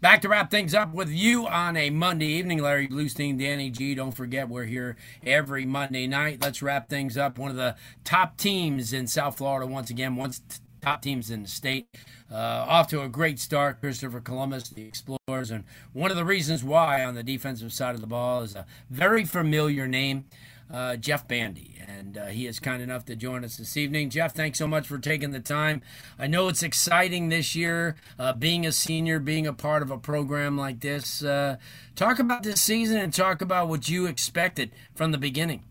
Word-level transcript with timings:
Back 0.00 0.22
to 0.22 0.30
wrap 0.30 0.50
things 0.50 0.72
up 0.72 0.94
with 0.94 1.10
you 1.10 1.46
on 1.46 1.76
a 1.76 1.90
Monday 1.90 2.28
evening. 2.28 2.62
Larry 2.62 2.88
Blustein, 2.88 3.38
Danny 3.38 3.68
G. 3.68 3.94
Don't 3.94 4.12
forget, 4.12 4.48
we're 4.48 4.64
here 4.64 4.96
every 5.22 5.66
Monday 5.66 6.06
night. 6.06 6.40
Let's 6.40 6.62
wrap 6.62 6.88
things 6.88 7.18
up. 7.18 7.36
One 7.36 7.50
of 7.50 7.58
the 7.58 7.76
top 8.02 8.38
teams 8.38 8.94
in 8.94 9.06
South 9.06 9.36
Florida, 9.36 9.70
once 9.70 9.90
again, 9.90 10.16
one 10.16 10.32
top 10.80 11.02
teams 11.02 11.30
in 11.30 11.42
the 11.42 11.48
state. 11.50 11.86
Uh, 12.32 12.64
off 12.66 12.88
to 12.88 13.02
a 13.02 13.10
great 13.10 13.38
start, 13.38 13.80
Christopher 13.80 14.20
Columbus, 14.20 14.70
the 14.70 14.86
Explorers. 14.86 15.50
And 15.50 15.64
one 15.92 16.10
of 16.10 16.16
the 16.16 16.24
reasons 16.24 16.64
why 16.64 17.04
on 17.04 17.14
the 17.14 17.22
defensive 17.22 17.70
side 17.70 17.94
of 17.94 18.00
the 18.00 18.06
ball 18.06 18.40
is 18.40 18.54
a 18.54 18.64
very 18.88 19.26
familiar 19.26 19.86
name 19.86 20.24
uh, 20.72 20.96
Jeff 20.96 21.26
Bandy. 21.26 21.76
And 21.86 22.16
uh, 22.16 22.26
he 22.26 22.46
is 22.46 22.58
kind 22.60 22.82
enough 22.82 23.04
to 23.06 23.16
join 23.16 23.44
us 23.44 23.56
this 23.56 23.76
evening. 23.76 24.10
Jeff, 24.10 24.34
thanks 24.34 24.58
so 24.58 24.66
much 24.66 24.86
for 24.86 24.98
taking 24.98 25.32
the 25.32 25.40
time. 25.40 25.82
I 26.18 26.26
know 26.26 26.48
it's 26.48 26.62
exciting 26.62 27.28
this 27.28 27.54
year, 27.54 27.96
uh, 28.18 28.32
being 28.32 28.64
a 28.64 28.72
senior, 28.72 29.18
being 29.18 29.46
a 29.46 29.52
part 29.52 29.82
of 29.82 29.90
a 29.90 29.98
program 29.98 30.56
like 30.56 30.80
this. 30.80 31.22
Uh, 31.22 31.56
talk 31.96 32.18
about 32.18 32.42
this 32.42 32.62
season 32.62 32.98
and 32.98 33.12
talk 33.12 33.40
about 33.42 33.68
what 33.68 33.88
you 33.88 34.06
expected 34.06 34.70
from 34.94 35.10
the 35.10 35.18
beginning. 35.18 35.64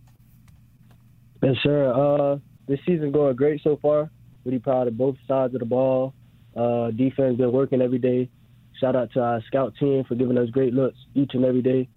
Yes, 1.41 1.55
sir. 1.63 1.93
Uh, 1.93 2.37
this 2.67 2.79
season 2.85 3.11
going 3.11 3.35
great 3.35 3.61
so 3.63 3.79
far. 3.81 4.09
Really 4.45 4.59
proud 4.59 4.87
of 4.87 4.97
both 4.97 5.15
sides 5.27 5.53
of 5.53 5.59
the 5.59 5.65
ball. 5.65 6.13
Uh, 6.55 6.91
defense 6.91 7.37
been 7.37 7.51
working 7.51 7.81
every 7.81 7.99
day. 7.99 8.29
Shout 8.79 8.95
out 8.95 9.11
to 9.13 9.21
our 9.21 9.41
scout 9.47 9.73
team 9.79 10.03
for 10.07 10.15
giving 10.15 10.37
us 10.37 10.49
great 10.49 10.73
looks 10.73 10.97
each 11.15 11.31
and 11.33 11.45
every 11.45 11.61
day. 11.61 11.89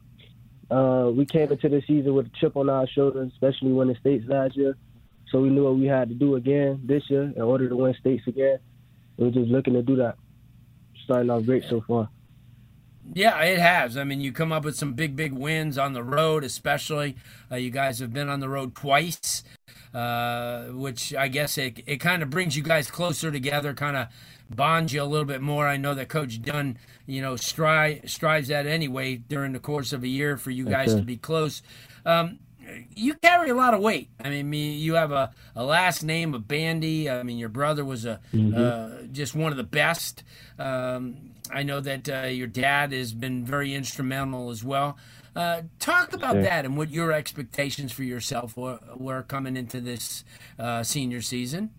Uh, 0.73 1.11
we 1.11 1.27
came 1.27 1.53
into 1.53 1.69
the 1.69 1.83
season 1.87 2.15
with 2.15 2.27
a 2.27 2.31
chip 2.41 2.57
on 2.57 2.71
our 2.71 2.89
shoulder, 2.89 3.23
especially 3.23 3.73
winning 3.73 3.97
states 4.01 4.25
last 4.27 4.57
year. 4.57 4.75
So 5.31 5.41
we 5.41 5.51
knew 5.51 5.65
what 5.65 5.77
we 5.77 5.87
had 5.87 6.09
to 6.09 6.15
do 6.15 6.37
again 6.37 6.81
this 6.85 7.03
year 7.11 7.25
in 7.37 7.43
order 7.43 7.69
to 7.69 7.77
win 7.77 7.95
states 8.01 8.27
again. 8.27 8.59
We 9.19 9.29
are 9.29 9.31
just 9.31 9.51
looking 9.51 9.75
to 9.75 9.83
do 9.83 9.97
that. 9.97 10.17
Starting 11.05 11.29
off 11.29 11.45
great 11.45 11.65
so 11.69 11.83
far. 11.87 12.09
Yeah, 13.13 13.39
it 13.43 13.59
has. 13.59 13.99
I 13.99 14.05
mean, 14.05 14.21
you 14.21 14.33
come 14.33 14.53
up 14.53 14.65
with 14.65 14.77
some 14.77 14.95
big, 14.95 15.15
big 15.15 15.33
wins 15.33 15.77
on 15.77 15.93
the 15.93 16.03
road, 16.03 16.45
especially. 16.45 17.17
Uh, 17.51 17.57
you 17.57 17.71
guys 17.71 17.99
have 17.99 18.13
been 18.13 18.29
on 18.29 18.41
the 18.41 18.49
road 18.49 18.75
twice, 18.75 19.43
uh, 19.95 20.65
which 20.67 21.15
I 21.15 21.29
guess 21.29 21.59
it, 21.59 21.83
it 21.87 21.97
kind 21.99 22.23
of 22.23 22.31
brings 22.31 22.57
you 22.57 22.63
guys 22.63 22.91
closer 22.91 23.31
together, 23.31 23.75
kind 23.75 23.97
of 23.97 24.09
bonds 24.51 24.93
you 24.93 25.03
a 25.03 25.05
little 25.05 25.27
bit 25.27 25.41
more. 25.41 25.67
I 25.67 25.77
know 25.77 25.95
that 25.95 26.09
Coach 26.09 26.43
Dunn, 26.43 26.79
you 27.07 27.23
know, 27.23 27.35
stri- 27.35 28.09
strives 28.09 28.49
that 28.49 28.67
anyway 28.67 29.17
during 29.17 29.53
the 29.53 29.61
course 29.61 29.93
of 29.93 30.03
a 30.03 30.09
year 30.09 30.37
for 30.37 30.51
you 30.51 30.65
guys 30.65 30.95
to 30.95 31.03
be 31.03 31.17
close. 31.17 31.63
Um, 32.05 32.39
you 32.95 33.15
carry 33.15 33.51
a 33.51 33.55
lot 33.55 33.75
of 33.75 33.81
weight. 33.81 34.09
I 34.23 34.31
mean, 34.31 34.53
you 34.53 34.95
have 34.95 35.13
a, 35.13 35.33
a 35.55 35.65
last 35.65 36.03
name 36.03 36.35
of 36.35 36.49
Bandy. 36.49 37.11
I 37.11 37.23
mean, 37.23 37.39
your 37.39 37.49
brother 37.49 37.85
was 37.85 38.05
a 38.05 38.21
mm-hmm. 38.33 38.55
uh, 38.57 39.07
just 39.13 39.35
one 39.35 39.53
of 39.53 39.59
the 39.59 39.65
best. 39.65 40.23
Um, 40.59 41.33
I 41.51 41.63
know 41.65 41.81
that 41.81 42.09
uh, 42.09 42.27
your 42.29 42.47
dad 42.47 42.93
has 42.93 43.13
been 43.13 43.45
very 43.45 43.75
instrumental 43.75 44.51
as 44.51 44.65
well. 44.65 44.97
Uh, 45.35 45.63
talk 45.79 46.13
about 46.13 46.35
sure. 46.35 46.43
that 46.43 46.65
and 46.65 46.77
what 46.77 46.91
your 46.91 47.13
expectations 47.13 47.91
for 47.91 48.03
yourself 48.03 48.57
were, 48.57 48.79
were 48.97 49.23
coming 49.23 49.57
into 49.57 49.81
this 49.81 50.25
uh, 50.59 50.83
senior 50.83 51.23
season. 51.23 51.71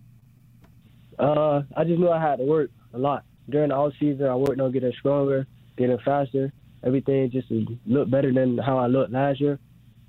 Uh, 1.18 1.62
I 1.76 1.84
just 1.84 2.00
knew 2.00 2.10
I 2.10 2.20
had 2.20 2.36
to 2.36 2.44
work 2.44 2.70
a 2.92 2.98
lot 2.98 3.24
during 3.48 3.68
the 3.68 3.76
off 3.76 3.92
season. 4.00 4.26
I 4.26 4.34
worked 4.34 4.60
on 4.60 4.72
getting 4.72 4.92
stronger, 4.98 5.46
getting 5.76 5.98
faster, 6.04 6.52
everything 6.82 7.30
just 7.30 7.48
to 7.48 7.64
look 7.86 8.10
better 8.10 8.32
than 8.32 8.58
how 8.58 8.78
I 8.78 8.88
looked 8.88 9.12
last 9.12 9.40
year. 9.40 9.60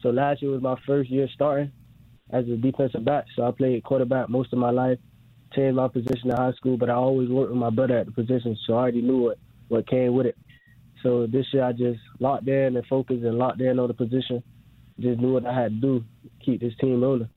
So 0.02 0.10
last 0.10 0.42
year 0.42 0.52
was 0.52 0.62
my 0.62 0.76
first 0.88 1.10
year 1.12 1.28
starting 1.34 1.72
as 2.32 2.48
a 2.48 2.58
defensive 2.58 3.06
back. 3.06 3.26
So 3.36 3.48
I 3.48 3.52
played 3.52 3.84
quarterback 3.84 4.30
most 4.30 4.54
of 4.54 4.60
my 4.60 4.72
life, 4.72 4.98
changed 5.56 5.76
my 5.76 5.88
position 5.88 6.32
in 6.32 6.36
high 6.36 6.54
school, 6.54 6.78
but 6.78 6.90
I 6.90 6.94
always 6.94 7.30
worked 7.30 7.52
with 7.52 7.60
my 7.60 7.70
brother 7.70 7.98
at 7.98 8.08
the 8.08 8.12
position, 8.12 8.58
so 8.66 8.74
I 8.74 8.78
already 8.78 9.02
knew 9.02 9.18
what 9.18 9.38
what 9.68 9.88
came 9.88 10.14
with 10.14 10.28
it. 10.28 10.38
So 11.04 11.28
this 11.28 11.46
year 11.54 11.64
I 11.64 11.72
just 11.72 12.00
locked 12.20 12.48
in 12.48 12.76
and 12.76 12.86
focused 12.88 13.24
and 13.24 13.38
locked 13.38 13.62
in 13.62 13.80
on 13.80 13.88
the 13.88 13.94
position. 13.94 14.44
Just 15.00 15.20
knew 15.20 15.34
what 15.34 15.46
I 15.46 15.54
had 15.54 15.82
to 15.82 15.82
do, 15.82 16.06
keep 16.44 16.62
this 16.62 16.74
team 16.80 17.02
rolling. 17.02 17.30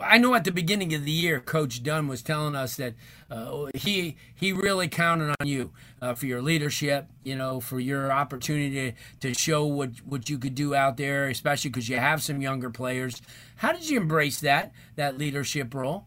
I 0.00 0.16
know 0.16 0.34
at 0.34 0.44
the 0.44 0.52
beginning 0.52 0.94
of 0.94 1.04
the 1.04 1.10
year, 1.10 1.38
Coach 1.38 1.82
Dunn 1.82 2.08
was 2.08 2.22
telling 2.22 2.54
us 2.54 2.76
that 2.76 2.94
uh, 3.30 3.66
he 3.74 4.16
he 4.34 4.52
really 4.52 4.88
counted 4.88 5.34
on 5.38 5.46
you 5.46 5.72
uh, 6.00 6.14
for 6.14 6.24
your 6.26 6.40
leadership, 6.40 7.08
you 7.24 7.36
know, 7.36 7.60
for 7.60 7.78
your 7.78 8.10
opportunity 8.10 8.94
to, 9.20 9.34
show 9.34 9.66
what 9.66 9.90
what 10.04 10.30
you 10.30 10.38
could 10.38 10.54
do 10.54 10.74
out 10.74 10.96
there, 10.96 11.28
especially 11.28 11.70
because 11.70 11.88
you 11.88 11.98
have 11.98 12.22
some 12.22 12.40
younger 12.40 12.70
players. 12.70 13.20
How 13.56 13.72
did 13.72 13.88
you 13.88 14.00
embrace 14.00 14.40
that 14.40 14.72
that 14.96 15.18
leadership 15.18 15.74
role? 15.74 16.06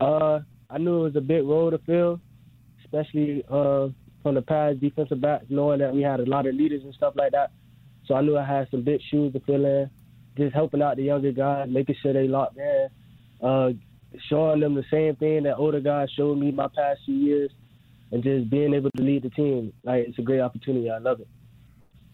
Uh, 0.00 0.40
I 0.70 0.78
knew 0.78 1.00
it 1.00 1.02
was 1.02 1.16
a 1.16 1.20
big 1.20 1.44
role 1.44 1.72
to 1.72 1.78
fill, 1.78 2.20
especially 2.84 3.42
uh, 3.50 3.88
from 4.22 4.34
the 4.34 4.42
past 4.42 4.80
defensive 4.80 5.20
backs, 5.20 5.46
knowing 5.48 5.78
that 5.80 5.94
we 5.94 6.02
had 6.02 6.20
a 6.20 6.26
lot 6.26 6.46
of 6.46 6.54
leaders 6.54 6.82
and 6.84 6.94
stuff 6.94 7.14
like 7.16 7.32
that. 7.32 7.50
So 8.06 8.14
I 8.14 8.22
knew 8.22 8.36
I 8.36 8.44
had 8.44 8.68
some 8.70 8.82
big 8.82 9.00
shoes 9.10 9.32
to 9.32 9.40
fill 9.40 9.64
in 9.64 9.90
just 10.36 10.54
helping 10.54 10.80
out 10.80 10.96
the 10.96 11.02
younger 11.02 11.32
guys, 11.32 11.68
making 11.68 11.96
sure 12.00 12.12
they 12.12 12.28
locked 12.28 12.56
in, 12.56 12.88
uh, 13.42 13.70
showing 14.28 14.60
them 14.60 14.74
the 14.74 14.84
same 14.90 15.16
thing 15.16 15.42
that 15.42 15.56
older 15.56 15.80
guys 15.80 16.08
showed 16.16 16.38
me 16.38 16.50
my 16.50 16.68
past 16.74 17.00
few 17.04 17.14
years, 17.14 17.50
and 18.12 18.22
just 18.22 18.48
being 18.48 18.72
able 18.72 18.90
to 18.96 19.02
lead 19.02 19.22
the 19.22 19.30
team. 19.30 19.72
Like 19.84 20.06
it's 20.08 20.18
a 20.18 20.22
great 20.22 20.40
opportunity. 20.40 20.90
I 20.90 20.98
love 20.98 21.20
it. 21.20 21.28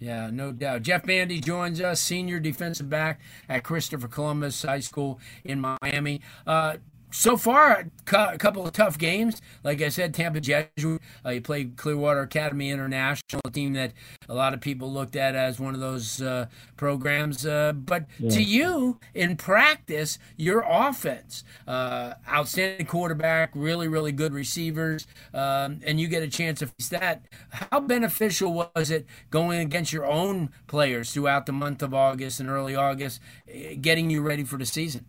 Yeah, 0.00 0.28
no 0.31 0.53
doubt. 0.53 0.82
Jeff 0.82 1.06
Bandy 1.06 1.41
joins 1.41 1.81
us, 1.81 2.00
senior 2.00 2.41
defensive 2.41 2.91
back 2.91 3.21
at 3.48 3.62
Christopher 3.62 4.09
Columbus 4.09 4.62
High 4.62 4.81
School 4.81 5.21
in 5.44 5.60
Miami. 5.60 6.21
Uh, 6.47 6.76
so 7.14 7.36
far, 7.36 7.86
a 8.12 8.38
couple 8.38 8.66
of 8.66 8.72
tough 8.72 8.98
games. 8.98 9.41
Like 9.62 9.80
I 9.80 9.88
said, 9.88 10.12
Tampa 10.14 10.41
Jesuit. 10.41 11.00
Uh, 11.25 11.30
you 11.30 11.41
played 11.41 11.76
Clearwater 11.76 12.22
Academy 12.22 12.70
International, 12.70 13.41
a 13.44 13.50
team 13.50 13.72
that 13.75 13.92
a 14.28 14.34
lot 14.34 14.52
of 14.52 14.60
people 14.60 14.92
looked 14.92 15.14
at 15.14 15.36
as 15.36 15.60
one 15.60 15.74
of 15.74 15.80
those 15.80 16.20
uh, 16.20 16.47
programs. 16.76 17.47
Uh, 17.47 17.72
but 17.72 18.06
yeah. 18.19 18.30
to 18.30 18.42
you, 18.42 18.98
in 19.14 19.36
practice, 19.36 20.19
your 20.36 20.64
offense, 20.69 21.44
uh, 21.69 22.14
outstanding 22.28 22.86
quarterback, 22.86 23.50
really, 23.54 23.86
really 23.86 24.12
good 24.12 24.34
receivers, 24.34 25.06
um, 25.32 25.80
and 25.86 26.00
you 26.00 26.08
get 26.08 26.24
a 26.24 26.28
chance 26.28 26.58
to 26.58 26.66
face 26.66 26.88
that. 26.88 27.26
How 27.50 27.78
beneficial 27.78 28.53
was 28.53 28.91
it 28.91 29.06
going 29.30 29.60
against 29.60 29.92
your 29.92 30.04
own 30.04 30.50
players 30.66 31.12
throughout 31.12 31.47
the 31.47 31.53
month 31.53 31.80
of 31.80 31.94
August 31.94 32.41
and 32.41 32.48
early 32.48 32.74
August, 32.74 33.20
eh, 33.48 33.74
getting 33.74 34.10
you 34.10 34.20
ready 34.20 34.42
for 34.42 34.58
the 34.58 34.66
season? 34.66 35.06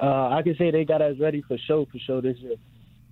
Uh, 0.00 0.28
I 0.28 0.42
can 0.42 0.56
say 0.56 0.70
they 0.70 0.84
got 0.84 1.02
us 1.02 1.18
ready 1.18 1.42
for 1.42 1.56
show 1.58 1.86
for 1.90 1.98
show 1.98 2.20
this 2.20 2.36
year. 2.38 2.56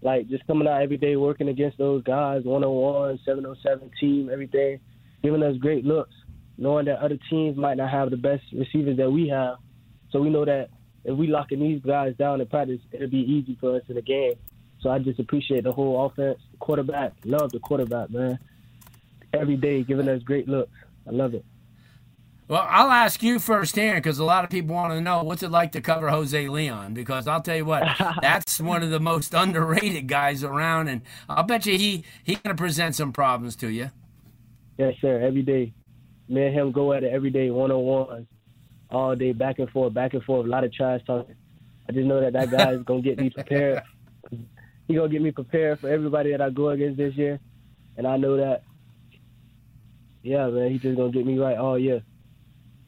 Like 0.03 0.29
just 0.29 0.47
coming 0.47 0.69
out 0.69 0.83
every 0.83 0.99
day 0.99 1.17
working 1.17 1.49
against 1.49 1.79
those 1.79 2.03
guys, 2.03 2.45
one 2.45 2.63
on 2.63 2.75
one, 2.75 3.19
seven 3.25 3.47
on 3.47 3.57
seven 3.63 3.91
team, 3.99 4.29
everything, 4.31 4.81
giving 5.23 5.43
us 5.43 5.57
great 5.57 5.85
looks, 5.85 6.15
knowing 6.59 6.87
that 6.87 6.99
other 6.99 7.19
teams 7.31 7.57
might 7.57 7.79
not 7.79 7.91
have 7.91 8.11
the 8.11 8.19
best 8.19 8.43
receivers 8.53 8.99
that 8.99 9.11
we 9.11 9.29
have. 9.29 9.57
So 10.11 10.21
we 10.21 10.29
know 10.29 10.45
that 10.45 10.69
if 11.05 11.17
we 11.17 11.27
locking 11.27 11.61
these 11.61 11.81
guys 11.81 12.15
down 12.17 12.41
in 12.41 12.47
practice, 12.47 12.81
it'll 12.93 13.09
be 13.09 13.19
easy 13.19 13.57
for 13.59 13.77
us 13.77 13.83
in 13.89 13.95
the 13.95 14.03
game. 14.03 14.35
So 14.81 14.91
I 14.91 14.99
just 14.99 15.19
appreciate 15.19 15.65
the 15.65 15.73
whole 15.73 16.05
offense, 16.05 16.39
quarterback, 16.59 17.13
love 17.25 17.51
the 17.53 17.59
quarterback, 17.59 18.11
man. 18.11 18.39
Every 19.33 19.57
day 19.57 19.83
giving 19.83 20.09
us 20.09 20.23
great 20.23 20.49
looks. 20.49 20.77
I 21.07 21.11
love 21.11 21.35
it. 21.35 21.45
Well, 22.55 22.69
I'll 22.71 22.93
ask 22.93 23.21
you 23.21 23.41
firsthand 23.41 23.97
because 23.97 24.21
a 24.21 24.25
lot 24.25 24.45
of 24.45 24.51
people 24.51 24.77
want 24.77 24.93
to 24.93 25.01
know 25.01 25.25
what's 25.25 25.43
it 25.43 25.51
like 25.51 25.73
to 25.73 25.81
cover 25.81 26.09
Jose 26.09 26.47
Leon. 26.49 26.95
Because 26.95 27.27
I'll 27.27 27.41
tell 27.43 27.57
you 27.57 27.65
what, 27.65 27.83
that's 28.23 28.61
one 28.61 28.85
of 28.85 28.91
the 28.91 29.01
most 29.01 29.35
underrated 29.35 30.07
guys 30.07 30.45
around, 30.45 30.87
and 30.87 31.03
I'll 31.29 31.43
bet 31.43 31.67
you 31.67 31.77
he 31.77 32.05
he 32.23 32.37
gonna 32.37 32.55
present 32.55 32.95
some 32.95 33.13
problems 33.13 33.57
to 33.57 33.67
you. 33.67 33.91
Yes, 34.79 34.95
sir. 35.01 35.21
Every 35.21 35.43
day, 35.43 35.73
me 36.29 36.47
and 36.47 36.55
him 36.55 36.71
go 36.71 36.93
at 36.93 37.03
it 37.03 37.13
every 37.13 37.31
day, 37.31 37.51
one 37.51 37.73
on 37.73 37.83
one. 37.83 38.29
all 38.89 39.17
day, 39.17 39.33
back 39.33 39.59
and 39.59 39.69
forth, 39.71 39.93
back 39.93 40.15
and 40.15 40.23
forth, 40.23 40.47
a 40.47 40.49
lot 40.49 40.63
of 40.63 40.73
trash 40.73 41.01
talking. 41.05 41.35
I 41.89 41.93
just 41.93 42.07
know 42.07 42.21
that 42.21 42.35
that 42.35 42.53
guy 42.53 42.71
is 42.71 42.85
gonna 42.85 43.03
get 43.03 43.19
me 43.19 43.31
prepared. 43.31 43.83
He 44.87 44.95
gonna 44.95 45.09
get 45.09 45.23
me 45.23 45.33
prepared 45.33 45.81
for 45.81 45.89
everybody 45.89 46.31
that 46.31 46.41
I 46.41 46.51
go 46.51 46.69
against 46.69 46.99
this 46.99 47.17
year, 47.17 47.41
and 47.97 48.07
I 48.07 48.17
know 48.17 48.37
that. 48.37 48.63
Yeah, 50.23 50.47
man, 50.51 50.71
he's 50.71 50.83
just 50.83 50.97
gonna 50.97 51.11
get 51.11 51.27
me 51.27 51.37
right 51.37 51.59
all 51.59 51.77
year. 51.77 52.05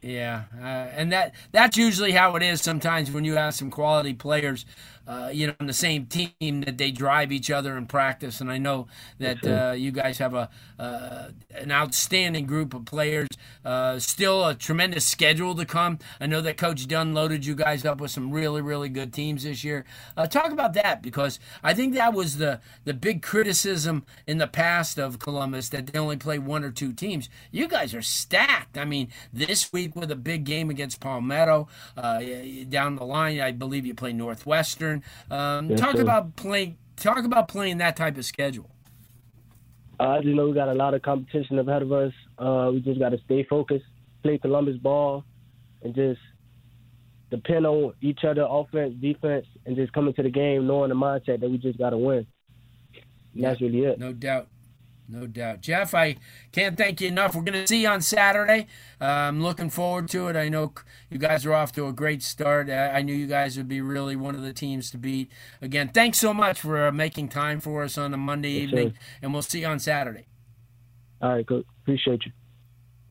Yeah, 0.02 0.44
uh, 0.60 0.64
and 0.64 1.10
that 1.12 1.34
that's 1.52 1.76
usually 1.76 2.12
how 2.12 2.37
it 2.37 2.43
is. 2.43 2.60
Sometimes 2.60 3.10
when 3.10 3.25
you 3.25 3.34
have 3.34 3.54
some 3.54 3.70
quality 3.70 4.14
players, 4.14 4.64
uh, 5.06 5.31
you 5.32 5.47
know, 5.47 5.55
on 5.61 5.67
the 5.67 5.73
same 5.73 6.06
team, 6.06 6.61
that 6.62 6.79
they 6.79 6.91
drive 6.91 7.32
each 7.32 7.50
other 7.50 7.76
in 7.76 7.87
practice. 7.87 8.41
And 8.41 8.50
I 8.50 8.58
know 8.58 8.88
that 9.19 9.47
uh, 9.47 9.73
you 9.73 9.91
guys 9.91 10.19
have 10.19 10.35
a 10.35 10.50
uh, 10.79 11.29
an 11.55 11.73
outstanding 11.73 12.47
group 12.47 12.75
of 12.75 12.85
players. 12.85 13.29
Uh, 13.64 13.99
still 13.99 14.47
a 14.47 14.55
tremendous 14.55 15.06
schedule 15.06 15.55
to 15.55 15.64
come. 15.64 15.99
I 16.20 16.26
know 16.26 16.41
that 16.43 16.56
Coach 16.56 16.87
Dunn 16.87 17.14
loaded 17.14 17.47
you 17.47 17.55
guys 17.55 17.85
up 17.85 18.00
with 18.00 18.11
some 18.11 18.31
really 18.31 18.62
really 18.62 18.88
good 18.88 19.12
teams 19.12 19.44
this 19.44 19.64
year. 19.64 19.85
Uh, 20.17 20.26
talk 20.26 20.53
about 20.53 20.75
that 20.75 21.03
because 21.03 21.38
I 21.62 21.75
think 21.75 21.94
that 21.94 22.12
was 22.12 22.37
the 22.38 22.61
the 22.85 22.94
big 22.94 23.23
criticism 23.23 24.05
in 24.26 24.38
the 24.38 24.47
past 24.47 24.99
of 24.99 25.19
Columbus 25.19 25.69
that 25.70 25.88
they 25.88 25.99
only 25.99 26.17
play 26.17 26.38
one 26.38 26.64
or 26.64 26.70
two 26.70 26.93
teams. 26.93 27.29
You 27.50 27.69
guys 27.69 27.94
are 27.94 28.02
stacked. 28.02 28.76
I 28.79 28.85
mean, 28.85 29.09
this 29.32 29.73
week 29.73 29.97
with 29.97 30.11
a 30.11 30.17
big 30.17 30.44
game 30.44 30.70
against 30.70 31.00
Palmetto. 31.00 31.69
Uh, 31.97 32.20
down 32.69 32.97
the 32.97 33.05
line, 33.05 33.41
I 33.41 33.52
believe 33.52 33.87
you 33.87 33.94
play 33.94 34.12
Northwestern. 34.12 34.95
Um, 35.31 35.70
yes, 35.70 35.81
talk 35.81 35.96
sir. 35.96 36.02
about 36.02 36.37
playing. 36.37 36.78
Talk 36.96 37.25
about 37.25 37.48
playing 37.48 37.78
that 37.78 37.96
type 37.96 38.16
of 38.16 38.25
schedule. 38.25 38.70
Uh, 39.98 40.08
I 40.08 40.22
just 40.22 40.34
know 40.34 40.46
we 40.46 40.54
got 40.54 40.69
a 40.69 40.75
lot 40.75 40.94
of 40.94 41.02
competition 41.02 41.58
ahead 41.58 41.82
of 41.82 41.93
us. 41.93 42.12
Uh, 42.38 42.70
we 42.72 42.81
just 42.81 42.98
got 42.98 43.10
to 43.10 43.19
stay 43.25 43.44
focused, 43.44 43.84
play 44.22 44.38
Columbus 44.38 44.76
ball, 44.76 45.25
and 45.82 45.94
just 45.94 46.20
depend 47.31 47.66
on 47.66 47.94
each 48.00 48.25
other, 48.25 48.46
offense, 48.48 48.94
defense, 49.00 49.46
and 49.64 49.76
just 49.76 49.93
come 49.93 50.08
into 50.08 50.22
the 50.22 50.31
game 50.31 50.66
knowing 50.66 50.90
the 50.90 50.94
mindset 50.94 51.40
that 51.40 51.50
we 51.50 51.58
just 51.58 51.78
got 51.78 51.90
to 51.90 51.99
win. 51.99 52.26
And 53.34 53.44
that's 53.44 53.60
really 53.60 53.84
it. 53.84 53.99
No 53.99 54.12
doubt. 54.12 54.49
No 55.08 55.26
doubt. 55.26 55.61
Jeff, 55.61 55.94
I 55.94 56.17
can't 56.50 56.76
thank 56.76 57.00
you 57.00 57.08
enough. 57.08 57.35
We're 57.35 57.43
going 57.43 57.61
to 57.61 57.67
see 57.67 57.82
you 57.82 57.88
on 57.88 58.00
Saturday. 58.00 58.67
Uh, 59.00 59.05
I'm 59.05 59.43
looking 59.43 59.70
forward 59.70 60.08
to 60.11 60.29
it. 60.29 60.37
I 60.37 60.49
know 60.49 60.73
you 61.11 61.19
guys 61.19 61.47
are 61.47 61.55
off 61.55 61.73
to 61.73 61.87
a 61.87 61.93
great 61.93 62.23
start. 62.23 62.69
I 62.69 63.03
knew 63.03 63.14
you 63.14 63.29
guys 63.29 63.56
would 63.56 63.69
be 63.69 63.81
really 63.81 64.17
one 64.17 64.35
of 64.35 64.43
the 64.43 64.53
teams 64.53 64.91
to 64.91 64.99
beat. 64.99 65.31
Again, 65.62 65.88
thanks 65.88 66.19
so 66.19 66.35
much 66.35 66.61
for 66.61 66.88
uh, 66.88 66.93
making 66.93 67.29
time 67.29 67.61
for 67.61 67.85
us 67.85 67.97
on 67.97 68.12
a 68.14 68.17
Monday 68.17 68.53
yes, 68.53 68.62
evening, 68.64 68.91
sir. 68.91 68.97
and 69.23 69.32
we'll 69.32 69.43
see 69.43 69.61
you 69.61 69.67
on 69.67 69.79
Saturday. 69.79 70.26
All 71.23 71.35
right, 71.35 71.47
good. 71.47 71.64
Appreciate 71.82 72.26
you. 72.26 72.32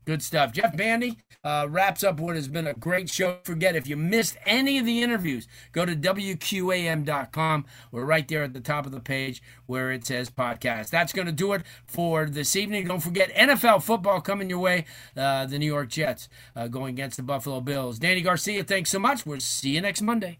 Good 0.05 0.21
stuff. 0.21 0.51
Jeff 0.51 0.77
Bandy 0.77 1.17
uh, 1.43 1.65
wraps 1.67 2.03
up 2.03 2.19
what 2.19 2.35
has 2.35 2.47
been 2.47 2.67
a 2.67 2.75
great 2.75 3.09
show. 3.09 3.39
Forget 3.43 3.75
if 3.75 3.87
you 3.87 3.97
missed 3.97 4.37
any 4.45 4.77
of 4.77 4.85
the 4.85 5.01
interviews, 5.01 5.47
go 5.71 5.83
to 5.83 5.95
WQAM.com. 5.95 7.65
We're 7.91 8.05
right 8.05 8.27
there 8.27 8.43
at 8.43 8.53
the 8.53 8.59
top 8.59 8.85
of 8.85 8.91
the 8.91 8.99
page 8.99 9.41
where 9.65 9.91
it 9.91 10.05
says 10.05 10.29
podcast. 10.29 10.91
That's 10.91 11.11
going 11.11 11.25
to 11.25 11.31
do 11.31 11.53
it 11.53 11.63
for 11.87 12.27
this 12.27 12.55
evening. 12.55 12.87
Don't 12.87 12.99
forget 12.99 13.33
NFL 13.33 13.81
football 13.81 14.21
coming 14.21 14.47
your 14.49 14.59
way. 14.59 14.85
Uh, 15.17 15.47
the 15.47 15.57
New 15.57 15.65
York 15.65 15.89
Jets 15.89 16.29
uh, 16.55 16.67
going 16.67 16.93
against 16.93 17.17
the 17.17 17.23
Buffalo 17.23 17.59
Bills. 17.59 17.97
Danny 17.97 18.21
Garcia, 18.21 18.63
thanks 18.63 18.91
so 18.91 18.99
much. 18.99 19.25
We'll 19.25 19.39
see 19.39 19.71
you 19.71 19.81
next 19.81 20.03
Monday. 20.03 20.37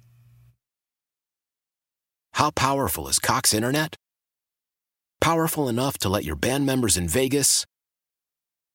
How 2.33 2.51
powerful 2.51 3.07
is 3.07 3.17
Cox 3.17 3.53
Internet? 3.53 3.95
Powerful 5.21 5.67
enough 5.67 5.97
to 5.99 6.09
let 6.09 6.23
your 6.23 6.35
band 6.35 6.65
members 6.65 6.97
in 6.97 7.07
Vegas 7.07 7.65